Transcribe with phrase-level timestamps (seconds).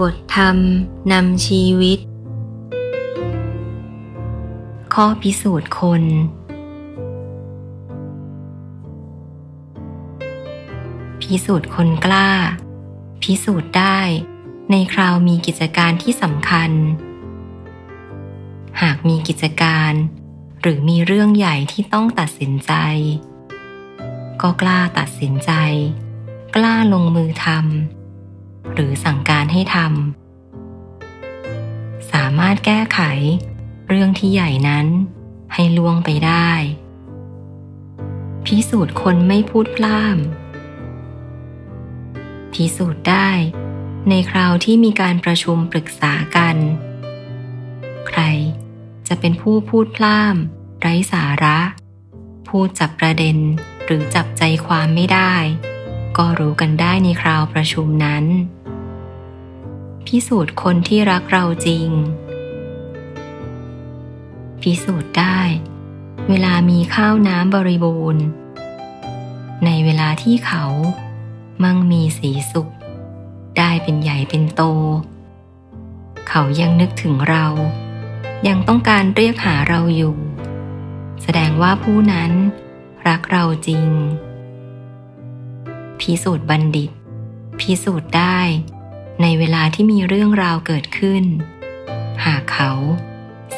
[0.00, 0.58] บทธรรม
[1.12, 1.98] นำชีวิต
[4.94, 6.02] ข้อพิสูจน์คน
[11.20, 12.30] พิสูจน์คนกล้า
[13.22, 14.00] พิสูจน์ได้
[14.70, 16.70] ในคราวมีกิจการที่สำคัญ
[18.80, 19.92] หากมีกิจการ
[20.60, 22.72] หรือมีเรื่องใหญ่ที่ต้องตัดสินใจ
[24.42, 25.52] ก็กล้าตัดสินใจ
[26.56, 28.03] กล้าลงมือทำ
[28.72, 33.00] หรือสั่งการให้ทำสามารถแก้ไข
[33.88, 34.86] เรื่องที่ใหญ่นั้น
[35.54, 36.50] ให้ล่วงไปได้
[38.46, 40.18] พิสูจน์คนไม่พูดพล่าม
[42.52, 43.30] พิสูจน์ได้
[44.08, 46.56] ในคราวที่มีการประชุมปรึกษากัน
[48.08, 48.20] ใคร
[49.08, 50.36] จะเป็นผู้พูดพล่าม
[50.80, 51.58] ไร้สาระ
[52.48, 53.36] พูดจับประเด็น
[53.84, 55.34] หรือจับใจความไม่ได้
[56.18, 58.24] ก็รู้กันได้ในคราวประชุมนั้น
[60.06, 61.88] พิสูจน์คนที่รักเราจริง
[64.62, 65.40] พิสูจน์ได้
[66.28, 68.24] เวลามีข้าวน้ำบริบูรณ์
[69.64, 70.64] ในเวลาที่เขา
[71.62, 72.70] มั่งมีสีสุข
[73.58, 74.62] ได้เป็นใหญ่เป็นโต
[76.28, 77.46] เขายังนึกถึงเรา
[78.48, 80.16] ยังต้องการเรียกหาเราอยู่
[81.22, 82.32] แสดงว่าผู้นั้น
[83.08, 83.88] รักเราจริง
[86.00, 86.90] พิสูจน์บัณฑิต
[87.60, 88.38] พิสูจน์ได้
[89.22, 91.24] ในเวลาที่มีเรื่องราวเกิดขึ้น
[92.24, 92.72] หากเขา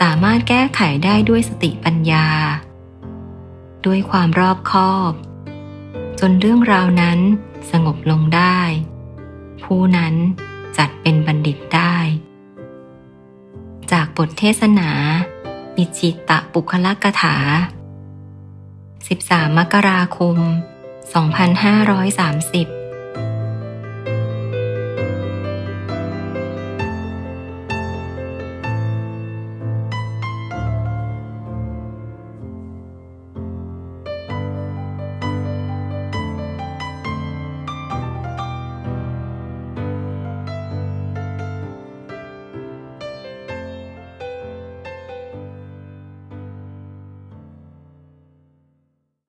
[0.00, 2.26] สามารถแก้ไขได้ด้วยสติปัญญา
[3.86, 5.12] ด้วยความรอบคอบ
[6.20, 7.18] จนเรื่องราวนั้น
[7.70, 8.60] สงบลงได้
[9.64, 10.14] ผู้นั้น
[10.78, 11.96] จัดเป็นบัณฑิตได้
[13.92, 14.90] จากบทเทศนา
[15.76, 17.36] อิจิตะปุคละกถา
[18.66, 20.38] 13 มกราคม
[21.04, 22.83] 2530